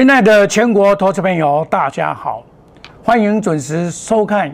[0.00, 2.42] 亲爱的全国投资朋友，大家好，
[3.04, 4.50] 欢迎准时收看《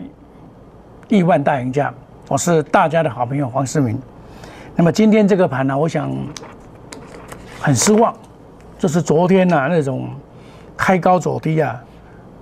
[1.07, 1.89] 亿万大赢家》，
[2.27, 3.97] 我是大家的好朋友黄世明。
[4.75, 6.11] 那么今天这个盘呢，我想
[7.61, 8.13] 很失望，
[8.77, 10.09] 就是昨天呢那种
[10.75, 11.81] 开高走低啊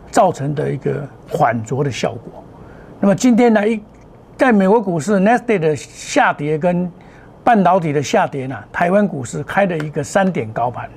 [0.09, 2.43] 造成的一个缓着的效果。
[2.99, 3.79] 那么今天呢，一
[4.35, 6.91] 在美国股市 n e s t a 的下跌跟
[7.43, 10.89] 半导体的下跌呢，台湾股市开了一个三点高盘。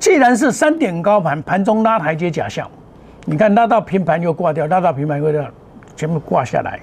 [0.00, 2.68] 既然是三点高盘，盘中拉台阶假象，
[3.26, 5.46] 你看拉到平盘又挂掉，拉到平盘又掉，
[5.94, 6.80] 全部挂下来，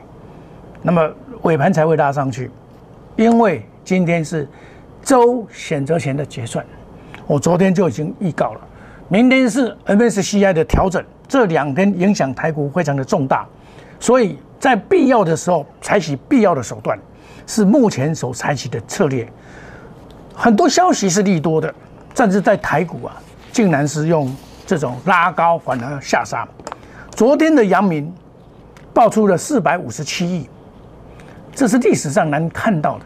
[0.83, 1.09] 那么
[1.41, 2.51] 尾盘才会拉上去，
[3.15, 4.47] 因为今天是
[5.01, 6.63] 周选择权的结算，
[7.25, 8.61] 我昨天就已经预告了，
[9.07, 13.47] 明天是 MSCI 的调整，这两天影响台股非常的重大，
[13.99, 16.95] 所以在必要的时候采取必要的手段，
[17.47, 19.27] 是目前所采取的策略，
[20.35, 21.73] 很多消息是利多的。
[22.17, 23.13] 甚至在台股啊，
[23.51, 26.47] 竟然是用这种拉高反而下杀。
[27.11, 28.11] 昨天的阳明
[28.91, 30.49] 爆出了四百五十七亿，
[31.53, 33.05] 这是历史上难看到的。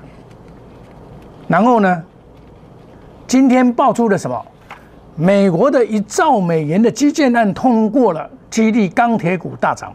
[1.50, 2.02] 然后呢，
[3.28, 4.46] 今天爆出了什么？
[5.18, 9.94] 美国的一兆美元的基建案通过了，激励钢铁股大涨。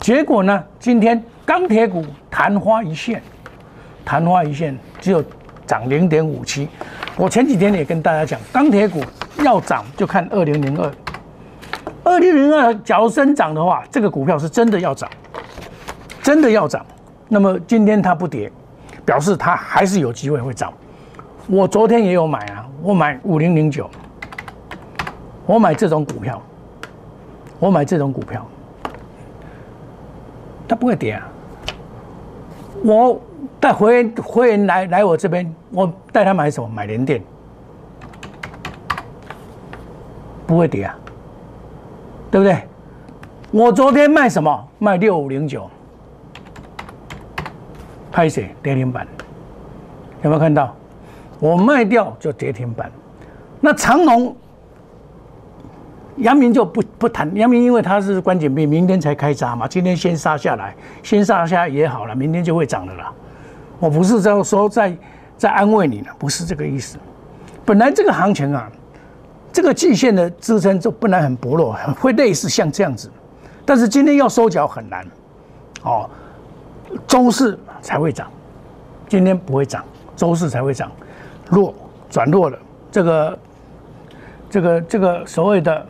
[0.00, 3.22] 结果呢，今天钢铁股昙花一现，
[4.04, 5.22] 昙花一现只有
[5.68, 6.66] 涨零点五七。
[7.14, 9.04] 我前几天也跟大家讲，钢铁股
[9.44, 10.90] 要涨就看二零零二，
[12.04, 15.08] 二零零二假如升涨的话，这个股票是真的要涨，
[16.22, 16.84] 真的要涨。
[17.28, 18.50] 那么今天它不跌，
[19.04, 20.72] 表示它还是有机会会涨。
[21.46, 23.90] 我昨天也有买啊，我买五零零九，
[25.44, 26.40] 我买这种股票，
[27.58, 28.46] 我买这种股票，
[30.66, 31.28] 它不会跌啊，
[32.82, 33.20] 我。
[33.60, 36.68] 带会员会员来来我这边，我带他买什么？
[36.68, 37.22] 买联电，
[40.46, 40.96] 不会跌啊，
[42.30, 42.62] 对不对？
[43.50, 44.68] 我昨天卖什么？
[44.78, 45.68] 卖六五零九，
[48.12, 48.54] 拍谁？
[48.62, 49.06] 跌停板，
[50.22, 50.74] 有没有看到？
[51.40, 52.90] 我卖掉就跌停板。
[53.60, 54.36] 那长隆、
[56.18, 63.12] 阳明就不不谈，阳明因为它是关键币，明天才开闸嘛，今天先杀下来，先杀下也好了，明天就会涨的啦。
[63.78, 64.96] 我不是在说在
[65.36, 66.98] 在安慰你呢，不是这个意思。
[67.64, 68.70] 本来这个行情啊，
[69.52, 73.10] 这个季线的支撑就本来很薄弱，会类似像这样子。
[73.64, 75.06] 但是今天要收脚很难，
[75.82, 76.08] 哦，
[77.06, 78.28] 周四才会涨，
[79.08, 79.84] 今天不会涨，
[80.16, 80.90] 周四才会涨，
[81.50, 81.74] 弱
[82.10, 82.58] 转弱了。
[82.90, 83.38] 这个
[84.50, 85.86] 这个这个所谓的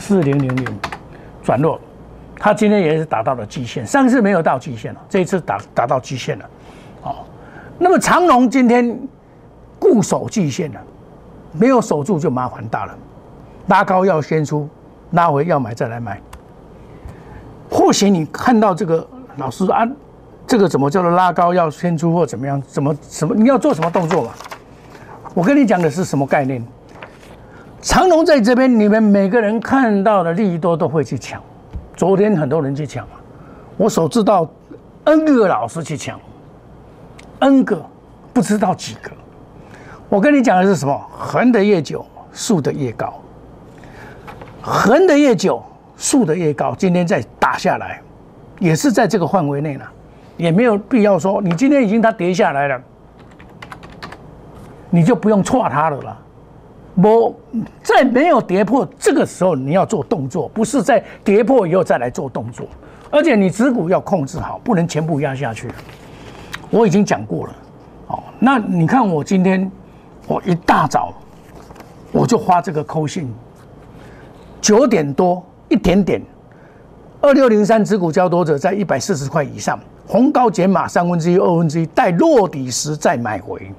[0.00, 0.66] 四零零零
[1.42, 1.80] 转弱。
[2.38, 6.44] 它今天也是达到了极限，上次没有到极限了，这一次达达到极限了，
[7.02, 7.16] 哦，
[7.78, 8.98] 那么长龙今天
[9.78, 10.80] 固守极限了，
[11.52, 12.94] 没有守住就麻烦大了，
[13.68, 14.68] 拉高要先出，
[15.12, 16.20] 拉回要买再来买。
[17.70, 19.86] 或许你看到这个老师啊，
[20.46, 22.62] 这个怎么叫做拉高要先出或怎么样？
[22.62, 24.30] 怎么什么你要做什么动作嘛？
[25.34, 26.64] 我跟你讲的是什么概念？
[27.80, 31.42] 长龙在这边，你们每个人看到的利益多都会去抢。
[31.96, 33.06] 昨天很多人去抢
[33.78, 34.46] 我所知道
[35.04, 36.20] N 个老师去抢
[37.38, 37.82] ，N 个
[38.32, 39.10] 不知道几个。
[40.08, 41.10] 我跟你讲的是什么？
[41.10, 43.14] 横的越久，竖的越高。
[44.60, 45.62] 横的越久，
[45.96, 46.74] 竖的越高。
[46.76, 48.00] 今天再打下来，
[48.58, 49.90] 也是在这个范围内了，
[50.36, 52.80] 也没有必要说你今天已经它跌下来了，
[54.90, 56.16] 你就不用错它了啦。
[56.96, 57.34] 我
[57.82, 62.66] 在没有跌破这个时候，你要做动作，不是在跌破以后再来做动作。
[63.10, 65.70] 而且你持股要控制好，不能全部压下去。
[66.70, 67.52] 我已经讲过了，
[68.08, 69.70] 哦，那你看我今天
[70.26, 71.12] 我一大早
[72.12, 73.30] 我就发这个扣信，
[74.60, 76.22] 九点多一点点，
[77.20, 83.70] 二六零三持股交多者在一百四十块以上，红高减码三分之一、二分之一，待落底时再买回。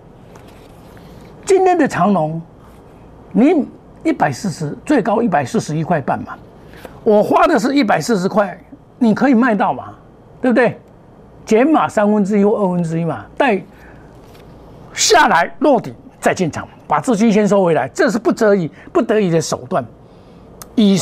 [1.46, 2.40] 今天的长龙。
[3.32, 3.68] 你
[4.04, 6.38] 一百四十最高一百四十一块半嘛，
[7.04, 8.58] 我花的是一百四十块，
[8.98, 9.94] 你可以卖到嘛，
[10.42, 10.80] 对不对？
[11.46, 13.62] 减码三分之一或二分之一嘛，待
[14.94, 19.86] 下来落底再进场，把资金先收回来，这是不得已不得已的手段，
[20.76, 21.00] 以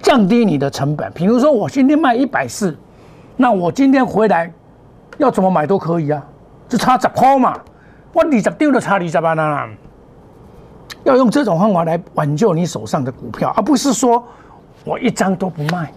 [0.00, 1.12] 降低你的成本。
[1.12, 2.76] 比如说我今天卖一百四，
[3.36, 4.50] 那我今天回来
[5.18, 6.24] 要怎么买都可以啊，
[6.68, 7.58] 就差十块嘛，
[8.12, 9.68] 我二十丢就差二十万啦。
[11.08, 14.22] 要用这种方法来挽救你手上的股票，而不是说
[14.84, 15.92] 我一张都不卖，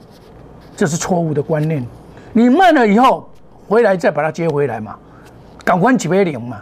[0.75, 1.85] 这是错误的观念。
[2.33, 3.29] 你卖了以后
[3.67, 4.95] 回来再把它接回来嘛，
[5.65, 6.57] 赶快几倍零嘛。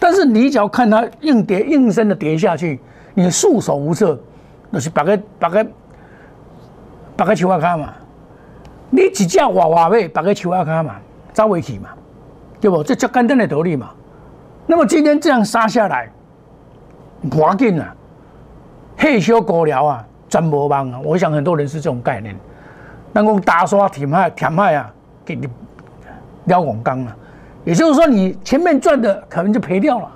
[0.00, 2.80] 但是你只要看它硬跌硬升的跌下去，
[3.14, 4.18] 你束手无策，
[4.72, 5.66] 就是把个把个
[7.16, 7.92] 把个球啊卡嘛，
[8.90, 10.94] 你只只娃娃尾把个球啊卡嘛，
[11.32, 11.90] 走未去嘛，
[12.60, 12.82] 对不？
[12.82, 13.90] 这叫简单的道理嘛。
[14.66, 16.10] 那么今天这样杀下来，
[17.30, 17.94] 不要紧啊，
[18.96, 21.00] 退休过了啊，真无望啊。
[21.04, 22.36] 我想很多人是这种概念，
[23.12, 24.92] 那讲打刷填海填海啊，
[25.24, 25.48] 给你
[26.44, 27.16] 撩拱钢啊，
[27.64, 30.10] 也就是说你前面赚的可能就赔掉了，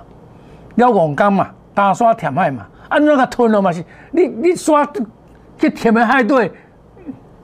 [0.75, 4.87] 撩拱钢嘛，打刷填海嘛，按那个吞了嘛是，你你刷
[5.57, 6.51] 去填的海对，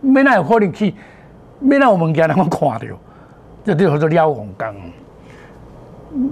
[0.02, 0.96] 没那有可能去，
[1.60, 2.80] 没那我们家人看到，
[3.64, 4.74] 这就叫做撩拱钢。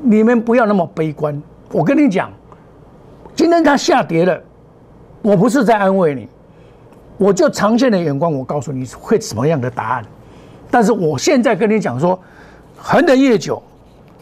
[0.03, 1.39] 你们不要那么悲观，
[1.71, 2.31] 我跟你讲，
[3.37, 4.41] 今天它下跌了，
[5.21, 6.27] 我不是在安慰你，
[7.19, 10.03] 我就长线的眼光，我告诉你会什么样的答案。
[10.71, 12.19] 但是我现在跟你讲说，
[12.75, 13.61] 横的越久，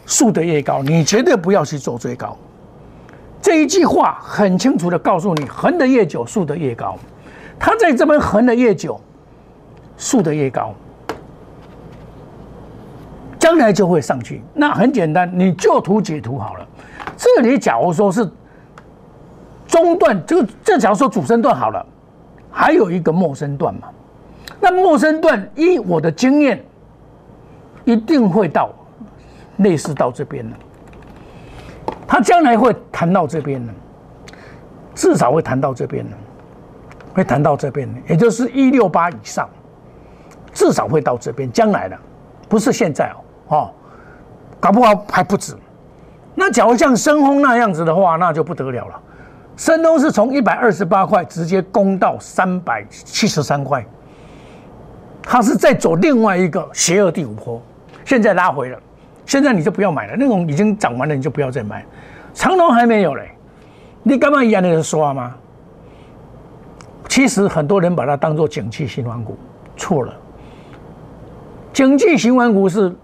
[0.04, 2.36] 竖的越高，你绝对不要去做最高。
[3.40, 6.94] 这一句话很清楚的告诉你，横的越久，竖的越高。
[7.58, 9.00] 它在这边横的越久，
[9.96, 10.74] 竖的越高。
[13.38, 16.66] 将来就会上去，那很简单，你就图解图好了。
[17.16, 18.28] 这里假如说是
[19.76, 21.84] 中段，这个这假如说主升段好了，
[22.50, 23.88] 还有一个末升段嘛。
[24.58, 26.64] 那末升段依我的经验，
[27.84, 28.70] 一定会到
[29.58, 30.56] 类似到这边的，
[32.06, 33.72] 他将来会谈到这边的，
[34.94, 36.16] 至少会谈到这边的，
[37.12, 39.46] 会谈到这边的，也就是一六八以上，
[40.54, 41.52] 至少会到这边。
[41.52, 41.98] 将来的，
[42.48, 43.16] 不是现在哦。
[43.48, 43.70] 哦，
[44.58, 45.54] 搞不好还不止。
[46.34, 49.02] 那假如像深丰那样子的话，那就不得了了。
[49.56, 53.84] 深丰是从一百二十八块直接攻到三百七十三块，
[55.22, 57.60] 它是在走另外一个邪恶第五波，
[58.04, 58.78] 现在拉回了。
[59.24, 61.84] 现在你就不要买了，那种已经涨完了，你就不要再买。
[62.32, 63.30] 长隆还没有嘞，
[64.02, 65.34] 你干嘛一样的刷吗？
[67.08, 69.36] 其实很多人把它当做景气循环股，
[69.76, 70.14] 错了。
[71.72, 72.94] 景气循环股是。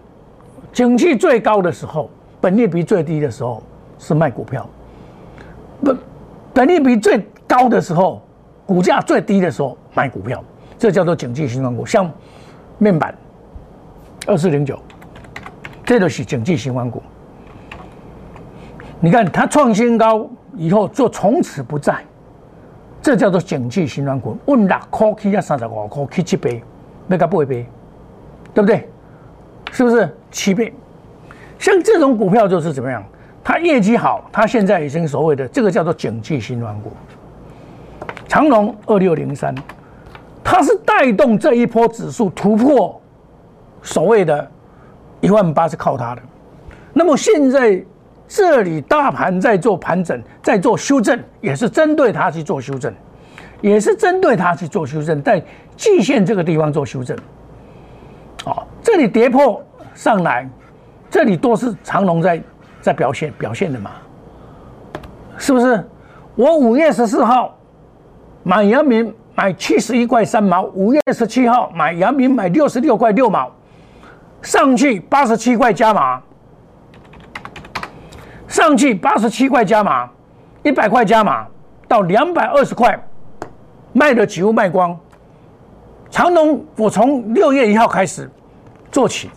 [0.72, 2.08] 景气最高的时候，
[2.40, 3.62] 本利比最低的时候
[3.98, 4.62] 是卖股票；
[5.84, 5.94] 不
[6.54, 8.22] 本利比最高的时候，
[8.66, 10.42] 股价最低的时候买股票，
[10.78, 11.84] 这叫做景气循环股。
[11.86, 12.10] 像
[12.78, 13.14] 面板
[14.26, 14.78] 二四零九，
[15.84, 17.02] 这都是景气循环股。
[19.00, 22.04] 你看它创新高以后就从此不在，
[23.00, 24.36] 这叫做景气循环股。
[24.46, 26.62] 问六块起啊三十五块去七倍，
[27.06, 27.66] 那个八倍，
[28.54, 28.88] 对不对？
[29.72, 30.16] 是不是？
[30.30, 30.72] 七倍，
[31.58, 33.02] 像这种股票就是怎么样？
[33.44, 36.92] 它业绩好，它现在已经所谓的这个叫做景气新软股。
[38.28, 39.54] 长隆二六零三，
[40.42, 43.00] 它是带动这一波指数突破
[43.82, 44.50] 所谓的
[45.20, 46.22] 一万八，是靠它的。
[46.92, 47.82] 那么现在
[48.28, 52.92] 这里大盘在做盘整，在做修正，也是针对它去做修正，
[53.60, 55.42] 也是针对它去做修正，在
[55.76, 57.16] 季线这个地方做修正。
[58.44, 59.62] 哦，这里跌破。
[59.94, 60.48] 上来，
[61.10, 62.42] 这里都是长龙在
[62.82, 63.92] 在表现表现的嘛，
[65.38, 65.88] 是不是？
[66.34, 67.56] 我五月十四号
[68.42, 73.50] 买阳明买七十一块三毛，五月十七号买阳明买六十六块六毛，
[74.42, 76.20] 上去八十七块加码，
[78.48, 80.10] 上去八十七块加码，
[80.64, 81.46] 一百块加码
[81.86, 83.00] 到两百二十块，
[83.92, 84.98] 卖的几乎卖光。
[86.10, 88.28] 长龙我从六月一号开始
[88.90, 89.30] 做起。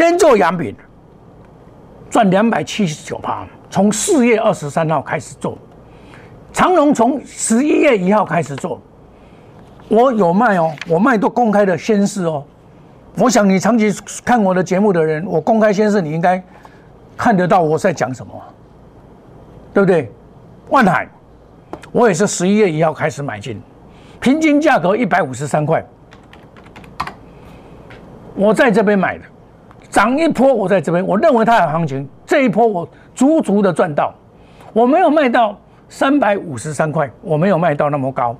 [0.00, 0.74] 先做阳饼，
[2.08, 3.46] 赚两百七十九趴。
[3.68, 5.58] 从四月二十三号开始做，
[6.54, 8.80] 长隆从十一月一号开始做，
[9.88, 12.42] 我有卖哦，我卖都公开的宣示哦。
[13.18, 16.42] 我想你长期看我的节目的人，我公开宣示，你应该
[17.14, 18.32] 看得到我在讲什么，
[19.74, 20.10] 对不对？
[20.70, 21.06] 万海，
[21.92, 23.60] 我也是十一月一号开始买进，
[24.18, 25.84] 平均价格一百五十三块，
[28.34, 29.24] 我在这边买的。
[29.90, 32.08] 涨一波，我在这边，我认为它有行情。
[32.24, 34.14] 这一波我足足的赚到，
[34.72, 38.36] 我没有卖到三百五十三块，我没有卖到那么高，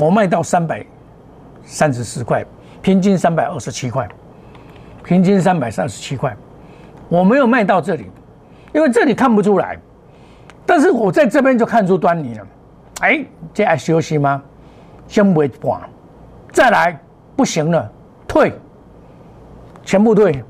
[0.00, 0.84] 我卖到三百
[1.64, 2.44] 三十四块，
[2.82, 4.08] 平均三百二十七块，
[5.04, 6.36] 平均三百三十七块，
[7.08, 8.10] 我没有卖到这里，
[8.72, 9.78] 因为这里看不出来，
[10.66, 12.46] 但是我在这边就看出端倪了。
[13.02, 14.42] 哎，这还休息吗？
[15.06, 15.80] 先不管，
[16.52, 17.00] 再来
[17.36, 17.90] 不行了，
[18.26, 18.52] 退，
[19.84, 20.42] 全部退。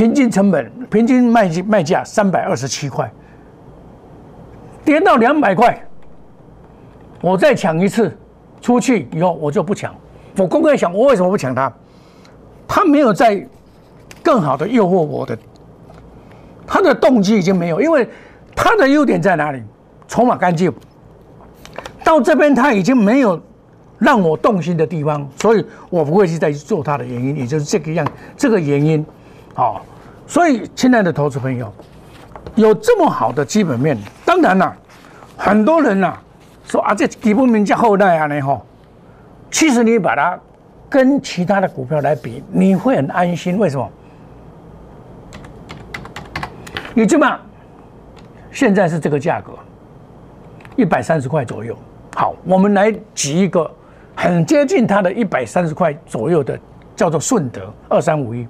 [0.00, 3.12] 平均成本，平均卖卖价三百二十七块，
[4.82, 5.78] 跌到两百块，
[7.20, 8.16] 我再抢一次，
[8.62, 9.94] 出去以后我就不抢。
[10.38, 11.70] 我公开想，我为什么不抢它？
[12.66, 13.46] 他没有在
[14.22, 15.36] 更好的诱惑我的，
[16.66, 18.08] 他的动机已经没有，因为
[18.56, 19.62] 它的优点在哪里？
[20.08, 20.72] 筹码干净，
[22.02, 23.38] 到这边它已经没有
[23.98, 29.04] 让我动心的地方，所以我不会去再去做它的原因，也就是这个样这个原因，
[29.60, 29.84] 好，
[30.26, 31.70] 所以亲爱的投资朋友，
[32.54, 34.74] 有这么好的基本面，当然了，
[35.36, 36.16] 很多人呐
[36.64, 38.64] 说啊，这基本面较后代啊，呢吼，
[39.50, 40.40] 其实你把它
[40.88, 43.86] 跟其他的股票来比，你会很安心，为什么？
[46.94, 47.38] 你这么
[48.50, 49.52] 现在是这个价格，
[50.74, 51.76] 一百三十块左右。
[52.16, 53.70] 好，我们来举一个
[54.16, 56.58] 很接近它的一百三十块左右的，
[56.96, 58.48] 叫做顺德二三五一。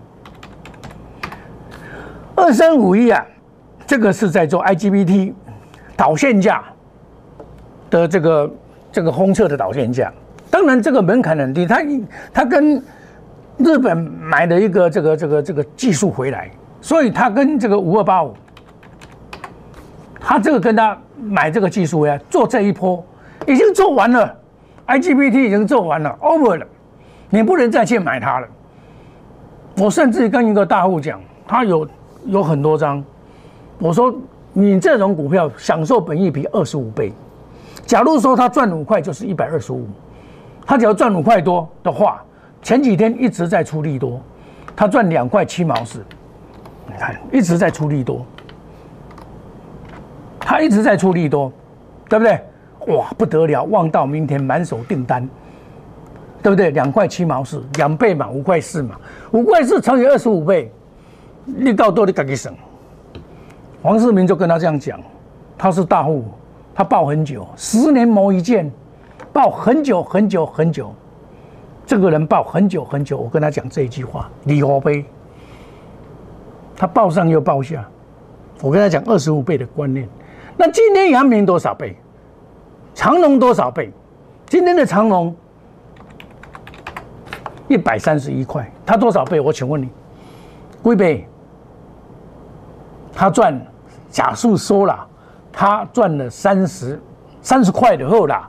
[2.40, 3.24] 二三五一啊，
[3.86, 5.34] 这个是在做 IGBT
[5.96, 6.64] 导线架
[7.90, 8.50] 的这个
[8.90, 10.12] 这个轰测的导线架。
[10.50, 11.82] 当然，这个门槛很低，它
[12.32, 12.82] 它跟
[13.58, 16.50] 日本买的一个这个这个这个技术回来。
[16.80, 18.34] 所以他跟这个五二八五，
[20.18, 23.04] 他这个跟他买这个技术呀，做这一波
[23.46, 24.34] 已经做完了
[24.86, 26.66] ，IGBT 已经做完了，over 了，
[27.28, 28.48] 你不能再去买它了。
[29.76, 31.86] 我甚至跟一个大户讲，他有
[32.26, 33.02] 有很多张，
[33.78, 34.14] 我说
[34.52, 37.12] 你这种股票享受本益比二十五倍，
[37.86, 39.86] 假如说他赚五块就是一百二十五，
[40.66, 42.22] 他只要赚五块多的话，
[42.62, 44.20] 前几天一直在出利多，
[44.76, 46.04] 他赚两块七毛四。
[46.86, 48.26] 你看，一直在出利多，
[50.40, 51.52] 他一直在出利多，
[52.08, 52.40] 对不对？
[52.96, 55.28] 哇，不得了，望到明天满手订单，
[56.42, 56.70] 对不对？
[56.70, 58.96] 两块七毛四，两倍嘛，五块四嘛，
[59.30, 60.72] 五块四乘以二十五倍，
[61.56, 62.54] 你到多，你自己省。
[63.82, 65.00] 黄世明就跟他这样讲，
[65.56, 66.24] 他是大户，
[66.74, 68.70] 他报很久，十年磨一剑，
[69.32, 70.94] 报很久很久很久。
[71.86, 75.04] 这个人报很久很久，我跟他讲这一句话，李华杯。
[76.76, 77.86] 他报上又报下，
[78.62, 80.08] 我跟他讲二十五倍的观念。
[80.56, 81.96] 那今天阳明多少倍？
[82.94, 83.90] 长隆多少倍？
[84.46, 85.34] 今天的长隆
[87.66, 89.40] 一百三十一块，他多少倍？
[89.40, 89.88] 我请问你，
[90.82, 91.26] 贵倍？
[93.12, 93.60] 他赚，
[94.10, 95.06] 假数说了，
[95.52, 97.00] 他赚了三十
[97.42, 98.48] 三十块的后啦，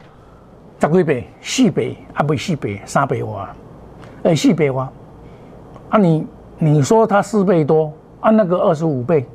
[0.79, 1.27] 十几倍？
[1.41, 1.97] 四倍？
[2.13, 3.49] 啊，不四倍，三倍哇？
[4.23, 4.89] 哎，四倍哇？
[5.89, 6.27] 啊，你
[6.57, 7.91] 你说他四倍多？
[8.21, 9.27] 按那个二十五倍，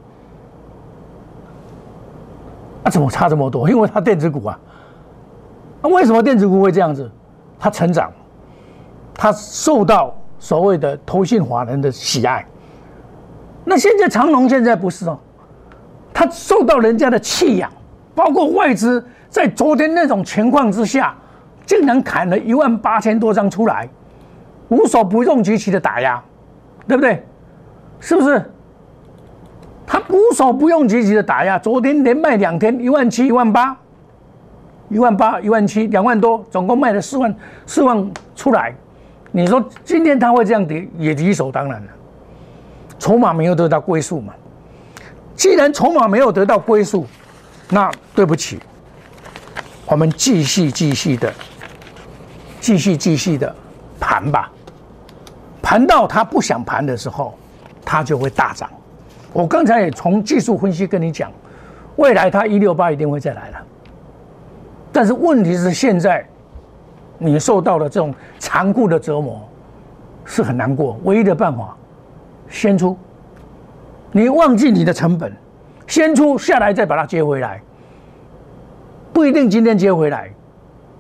[2.85, 3.69] 啊，怎么差这么多？
[3.71, 4.59] 因为它电子股啊，
[5.83, 7.11] 那为什么电子股会这样子？
[7.59, 8.13] 它成长，
[9.13, 12.47] 它受到所谓的投信华人的喜爱。
[13.69, 15.19] 那现在长隆现在不是哦，
[16.15, 17.69] 它受到人家的弃养，
[18.15, 21.13] 包括外资在昨天那种情况之下，
[21.67, 23.89] 竟然砍了一万八千多张出来，
[24.69, 26.23] 无所不用其极的打压，
[26.87, 27.25] 对不对？
[27.99, 28.41] 是不是？
[29.85, 33.77] 他无所不用其极的打压，昨天连卖两天，一万七、一万八、
[34.89, 37.35] 一万八、一万七，两万多，总共卖了四万
[37.67, 38.73] 四万出来。
[39.33, 41.89] 你说今天他会这样跌，也理所当然了。
[42.99, 44.33] 筹码没有得到归宿嘛？
[45.35, 47.07] 既然筹码没有得到归宿，
[47.69, 48.59] 那对不起，
[49.87, 51.33] 我们继续继续的，
[52.59, 53.55] 继续继续的
[54.01, 54.51] 盘吧。
[55.61, 57.37] 盘到他不想盘的时候，
[57.85, 58.71] 他就会大涨。
[59.33, 61.31] 我刚才也从技术分析跟你讲，
[61.97, 63.59] 未来他一六八一定会再来了，
[64.91, 66.27] 但是问题是现在
[67.19, 69.47] 你受到了这种残酷的折磨，
[70.25, 70.99] 是很难过。
[71.05, 71.77] 唯一的办法，
[72.49, 72.97] 先出，
[74.13, 75.33] 你忘记你的成本，
[75.87, 77.61] 先出下来再把它接回来，
[79.13, 80.31] 不一定今天接回来，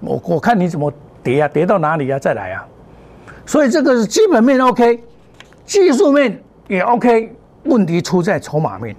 [0.00, 2.66] 我我看你怎么跌啊，跌到哪里啊，再来啊。
[3.44, 5.02] 所以这个是基本面 OK，
[5.64, 7.32] 技术面也 OK。
[7.64, 8.94] 问题出在筹码面，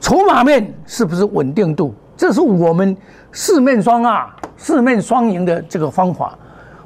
[0.00, 1.94] 筹码面是不是稳定度？
[2.16, 2.96] 这是我们
[3.32, 6.38] 四面双啊，四面双赢的这个方法。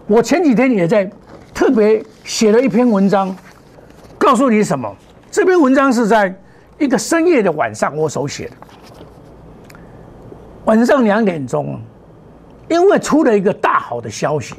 [0.08, 1.08] 我前几天也在
[1.54, 3.32] 特别写了一篇文章，
[4.26, 4.92] 告诉你什么？
[5.30, 6.34] 这篇文章是在
[6.80, 8.56] 一个深夜的晚上我手写的，
[10.64, 11.80] 晚上两点钟，
[12.66, 14.56] 因为出了一个大好的消息，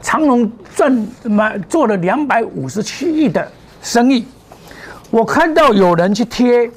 [0.00, 3.50] 长隆赚买做了两百五十七亿的
[3.82, 4.24] 生意。
[5.10, 6.70] 我看到有人去贴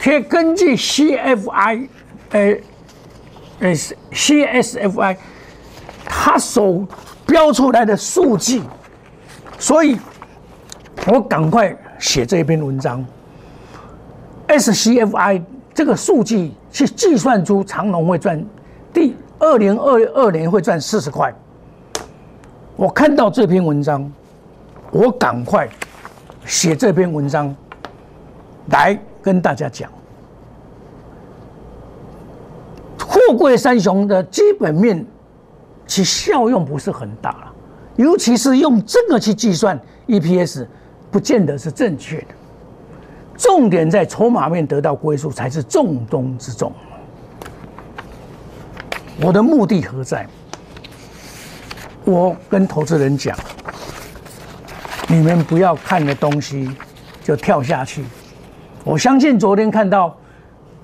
[0.00, 1.86] 贴，根据 CFI，
[2.30, 2.56] 呃，
[3.60, 3.72] 呃
[4.10, 5.16] ，CSFI，
[6.04, 6.84] 他所
[7.24, 8.60] 标出来的数据，
[9.60, 9.96] 所以
[11.06, 13.04] 我赶快写这篇文章。
[14.48, 18.44] SCFI 这个数据去计算出长隆会赚
[18.92, 21.34] 第二零二二年会赚四十块。
[22.76, 24.10] 我看到这篇文章，
[24.90, 25.68] 我赶快。
[26.46, 27.56] 写这篇文章
[28.68, 29.90] 来跟大家讲，
[32.98, 35.06] 富贵三雄的基本面
[35.86, 37.52] 其效用不是很大了，
[37.96, 40.66] 尤其是用这个去计算 EPS，
[41.14, 42.26] 不见得是正确的。
[43.36, 46.72] 重点在筹码面得到归宿才是重中之重。
[49.22, 50.26] 我的目的何在？
[52.04, 53.38] 我跟投资人讲，
[55.06, 56.68] 你们不要看的东西
[57.22, 58.04] 就跳下去。
[58.82, 60.18] 我相信昨天看到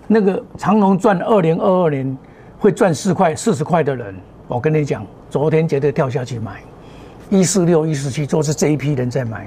[0.07, 2.17] 那个长隆赚二零二二年
[2.57, 4.15] 会赚四块四十块的人，
[4.47, 6.61] 我跟你讲，昨天绝对跳下去买
[7.31, 9.45] 一四六一四七，都是这一批人在买。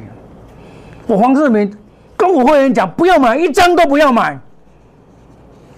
[1.08, 1.72] 我黄世明
[2.16, 4.40] 跟我会员讲，不要买一张都不要买。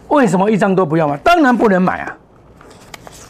[0.09, 1.17] 为什么一张都不要买？
[1.17, 2.17] 当然不能买啊，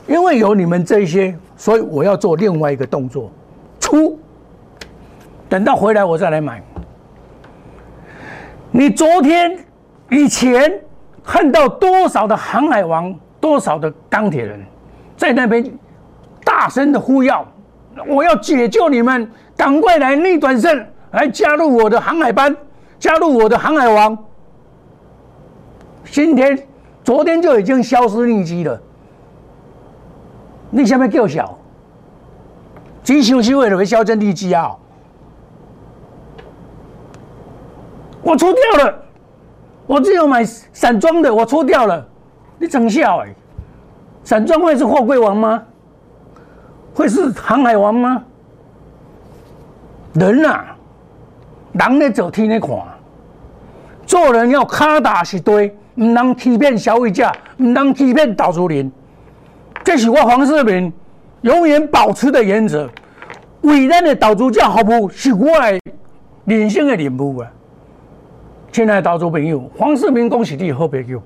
[0.07, 1.35] 因为有你们这些。
[1.57, 3.31] 所以我要做另外一个动作，
[3.79, 4.19] 出，
[5.47, 6.61] 等到回来我再来买。
[8.71, 9.57] 你昨天
[10.09, 10.81] 以前
[11.23, 14.59] 看到多少的航海王，多少的钢铁人，
[15.15, 15.65] 在那边
[16.43, 17.47] 大声的呼叫，
[18.05, 20.85] 我要解救你们，赶快来逆转胜，
[21.15, 22.55] 来加入我的航海班，
[23.00, 24.17] 加入我的航海王。
[26.12, 26.67] 今天、
[27.05, 28.79] 昨天就已经消失匿迹了。
[30.69, 31.57] 你下面叫小，
[33.01, 34.75] 几想是为了会销声匿迹啊？
[38.22, 39.03] 我出掉了，
[39.88, 42.05] 我只有买散装的，我出掉了。
[42.60, 43.34] 你真笑哎！
[44.25, 45.63] 散装会是货柜王吗？
[46.93, 48.22] 会是航海王吗？
[50.13, 50.75] 人啊，
[51.77, 52.70] 人咧走天咧看，
[54.05, 58.89] 做人要卡打实堆，唔能欺骗消费者，唔能欺骗投资人。
[59.84, 60.91] 这是我黄世明
[61.41, 62.89] 永远保持的原则。
[63.63, 65.80] 伟大的导主教服务是我的
[66.45, 67.52] 人生的任务啊！
[68.71, 71.21] 亲爱的导主朋友，黄世明恭喜你好朋友，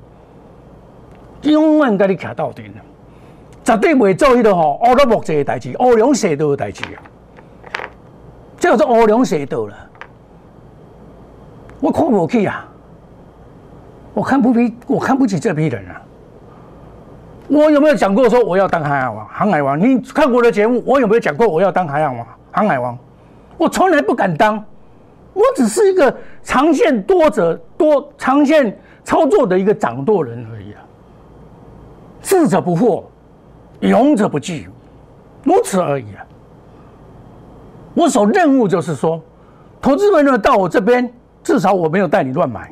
[1.43, 2.63] 永远跟你徛到底
[3.63, 6.97] 绝对袂做迄个吼乌龙木这的代志，乌龙蛇道的代志啊！
[8.57, 9.75] 叫做乌龙蛇道了，
[11.79, 12.65] 我看不起啊！
[14.13, 16.01] 我看不起，我看不起这批人啊！
[17.47, 19.27] 我有没有讲过说我要当海王？
[19.27, 19.79] 航海王？
[19.79, 22.27] 你看我的节目，我有没有讲过我要当海王？
[22.51, 22.97] 航海王？
[23.57, 24.63] 我从来不敢当，
[25.33, 30.81] 我只是一个长线多者多长线操作的一个掌舵人而已啊。
[32.21, 33.03] 智者不惑，
[33.79, 34.67] 勇者不惧，
[35.43, 36.25] 如此而已啊。
[37.93, 39.21] 我所任务就是说，
[39.81, 41.11] 投资人呢到我这边，
[41.49, 42.71] 至少我没有带你乱买，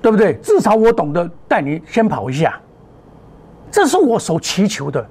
[0.00, 0.34] 对不对？
[0.34, 2.56] 至少我懂得带你先跑一下。
[3.72, 5.04] 这是我所祈求的，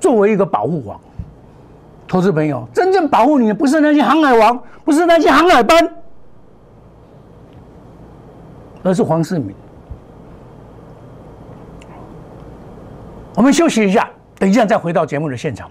[0.00, 0.98] 作为一个保护网，
[2.08, 5.94] 投资朋友，真正保护你的不是那些航海王，不是那些航海班，
[8.82, 9.54] 而是黄世明。
[13.34, 15.70] 我们休息一下，等一下再回到节目的现场。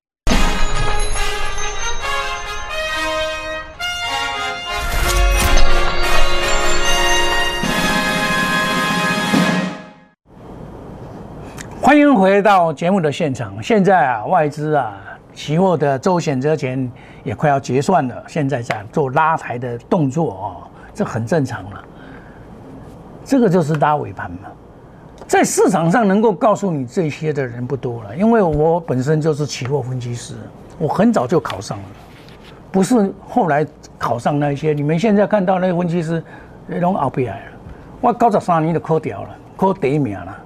[12.21, 13.51] 回到节目的现场。
[13.63, 14.93] 现在啊，外资啊，
[15.33, 16.87] 期货的周选择权
[17.23, 21.83] 也快要结算了，现在在做拉抬的动作哦，这很正常了。
[23.25, 24.49] 这个就是拉尾盘嘛。
[25.25, 30.35] 在市场上能够告诉你这些的人不多了，因为我本身就是期货分析师，
[30.77, 31.83] 我很早就考上了，
[32.71, 33.65] 不是后来
[33.97, 34.73] 考上那些。
[34.73, 36.23] 你们现在看到那个分析师，
[36.67, 37.51] 拢熬不来了。
[37.99, 40.37] 我高十三年就考掉了，考第一名了。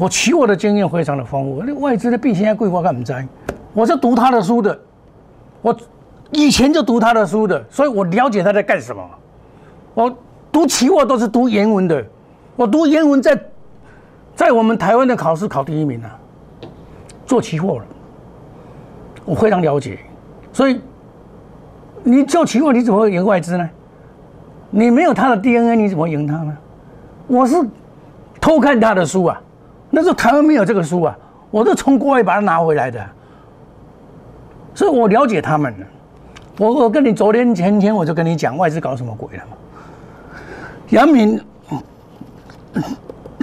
[0.00, 3.14] 我期货的经验非常的丰富，那外资的币现在贵我干唔知，
[3.74, 4.80] 我是读他的书的，
[5.60, 5.76] 我
[6.30, 9.06] 以前就读他的书的，所以我了解他在干什么。
[9.92, 10.10] 我
[10.50, 12.02] 读期货都是读原文的，
[12.56, 13.38] 我读原文在
[14.34, 16.18] 在我们台湾的考试考第一名啊，
[17.26, 17.84] 做期货了，
[19.26, 19.98] 我非常了解。
[20.50, 20.80] 所以
[22.02, 23.68] 你做期货，你怎么会赢外资呢？
[24.70, 26.56] 你没有他的 DNA，你怎么赢他呢？
[27.26, 27.54] 我是
[28.40, 29.38] 偷看他的书啊，
[29.90, 31.18] 那时候台湾没有这个书啊，
[31.50, 33.04] 我是从国外把它拿回来的，
[34.74, 35.74] 所以我了解他们。
[36.58, 39.56] 我我跟你昨天前天我就跟你讲外资搞什么鬼了嘛？
[40.90, 41.42] 杨明、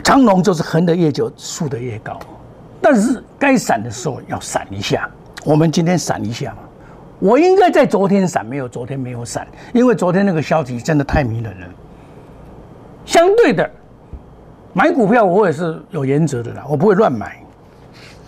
[0.03, 2.19] 长龙就是横的越久，竖的越高，
[2.79, 5.10] 但是该闪的时候要闪一下。
[5.43, 6.57] 我们今天闪一下嘛，
[7.19, 11.67] 我应该在昨天闪，没有昨天没有闪，因为昨天那个消息真的太迷人了。
[13.05, 13.67] 相对的，
[14.78, 17.42] 买股票我也是有原则的啦，我不会乱买，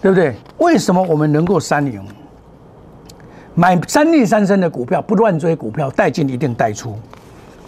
[0.01, 0.33] 对不对？
[0.57, 2.03] 为什么我们能够三赢？
[3.53, 6.97] 买三利三升的股票，不乱追股票，带进一定带出，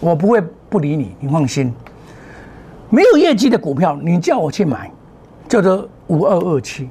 [0.00, 1.72] 我不会不理你，你放心。
[2.90, 4.90] 没有业绩的股票，你叫我去买，
[5.48, 6.90] 叫做五二二七。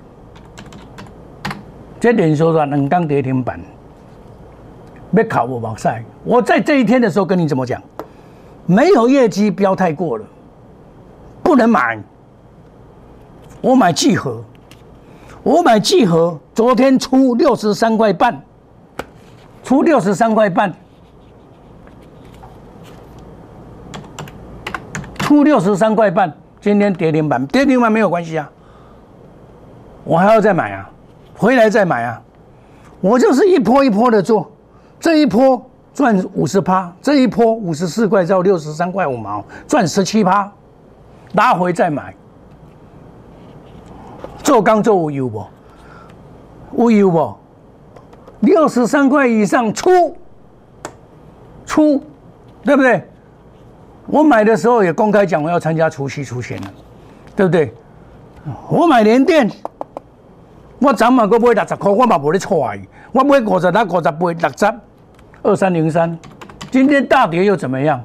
[1.99, 3.59] 这连说说冷钢跌停板，
[5.13, 6.01] 别考我往赛。
[6.23, 7.81] 我在这一天的时候跟你怎么讲？
[8.65, 10.25] 没有业绩不要太过了，
[11.51, 12.01] 不能买。
[13.59, 14.41] 我买聚合，
[15.43, 18.41] 我买聚合，昨天出六十三块半。
[19.61, 20.73] 出六十三块半，
[25.19, 28.49] 出六十三块半，今天跌停板，跌停板没有关系啊，
[30.05, 30.89] 我还要再买啊，
[31.35, 32.21] 回来再买啊，
[33.01, 34.49] 我就是一波一波的做，
[35.01, 35.61] 这一波
[35.93, 40.51] 赚五十趴，这一波五十四块到六十三块五毛，赚十七趴，
[41.33, 42.13] 拉回再买，
[44.43, 45.45] 做刚做有不？
[46.77, 47.35] 有有不？
[48.41, 49.89] 六十三块以上出
[51.65, 52.03] 出，
[52.63, 53.07] 对不对？
[54.07, 56.67] 我买的时候也公开讲，我要参加除夕出现了，
[57.35, 57.73] 对不对？
[58.69, 59.49] 我买联电，
[60.79, 62.73] 我昨晚我买六十块，我嘛无咧错啊！
[63.11, 64.73] 我买五十六、五十八、六十
[65.43, 66.17] 二三零三，
[66.71, 68.03] 今天大跌又怎么样？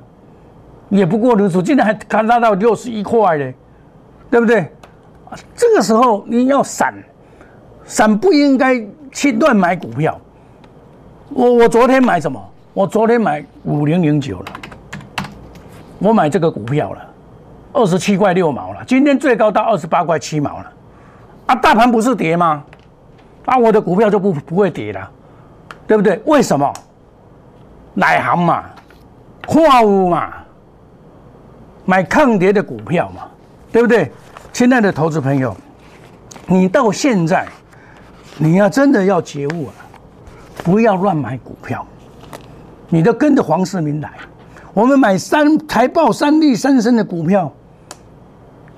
[0.89, 3.55] 也不过如此，今天还看拉到六十一块嘞，
[4.31, 4.71] 对不对？
[5.55, 6.95] 这个时候你要闪，
[7.85, 10.19] 闪不应该去乱买股票。
[11.31, 12.41] 我我昨天买什么？
[12.73, 14.47] 我昨天买五零零九了，
[15.99, 17.01] 我买这个股票了，
[17.73, 18.85] 二十七块六毛了。
[18.87, 20.73] 今天最高到二十八块七毛了，
[21.47, 22.63] 啊，大盘不是跌吗？
[23.47, 25.11] 啊，我的股票就不不会跌了，
[25.87, 26.21] 对不对？
[26.27, 26.73] 为什么？
[27.95, 28.65] 奶行嘛，
[29.49, 30.35] 货物嘛，
[31.87, 33.23] 买抗跌的股票嘛，
[33.73, 34.11] 对不对？
[34.53, 35.57] 亲爱的投资朋友，
[36.47, 37.47] 你到现在，
[38.37, 39.73] 你要真的要觉悟啊！
[40.65, 41.87] 不要乱买股票，
[42.89, 44.11] 你都跟着黄世明来。
[44.75, 47.53] 我们买三财报三利三升的股票，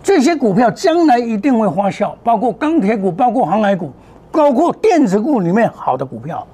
[0.03, 3.91] 这些股票将来一定会发酵，包括钢铁股，包括航海股，
[4.31, 6.47] 包括电子股里面好的股票。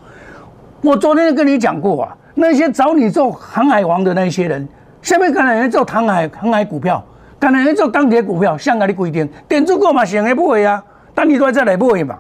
[0.83, 4.69] 我昨天跟你讲过啊，那些找你做航海王的那些人，
[5.05, 7.05] 下面可能人做航海航海股票，
[7.39, 10.83] 可能人做钢铁股票，香港的规定，电子股嘛，想也不会啊，
[11.15, 12.17] 但你都在来不会嘛，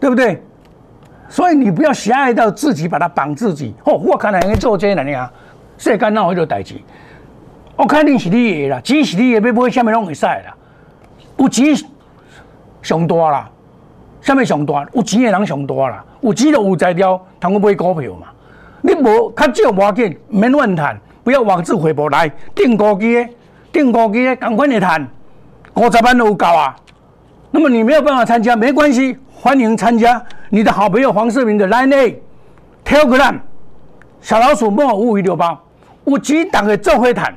[0.00, 0.42] 对不对？
[1.28, 3.74] 所以你不要狭隘到自己把它绑自己。
[3.84, 5.30] 哦，我看人做这个呢，
[5.76, 6.80] 世间哪有迄个代志？
[7.76, 10.56] 我肯定是你的啦，钱是你的，要买什么拢会使啦。
[11.36, 11.76] 有钱
[12.80, 13.50] 上大啦，
[14.22, 14.88] 什么上大？
[14.94, 18.28] 有钱的人上大啦，有钱就有才调，通过买股票嘛。
[18.80, 23.28] 你无较少无要紧，免乱谈，不要妄自菲薄来订高机的，
[23.72, 25.08] 订高机，赶快来谈，
[25.74, 26.74] 五十万都有够啊。
[27.50, 30.20] 那么你没有办法参加，没关系，欢迎参加。
[30.48, 32.22] 你的好朋友黄世明的 Line A
[32.84, 33.38] Telegram
[34.20, 35.58] 小老鼠莫五五六八，
[36.04, 37.34] 我几档的做会谈，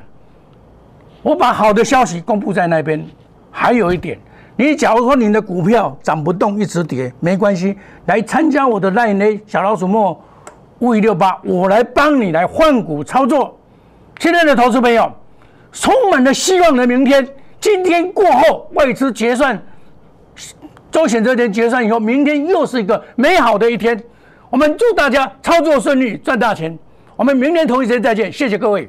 [1.22, 3.04] 我把好的消息公布在那边。
[3.50, 4.18] 还有一点，
[4.56, 10.12] 你假如说你的股票涨不动，一直跌，没关系，来参加我的 Line A 小老鼠莫
[10.80, 13.58] 五五六八，我来帮你来换股操作。
[14.18, 15.12] 亲爱的投资朋友，
[15.72, 17.26] 充满了希望的明天，
[17.60, 19.60] 今天过后外资结算。
[20.90, 24.02] 周选择权结算以后，明天又是一个美好的一天。
[24.48, 26.78] 我们祝大家操作顺利，赚大钱。
[27.16, 28.88] 我们明天同一时间再见，谢谢各位。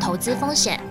[0.00, 0.89] 投资风险。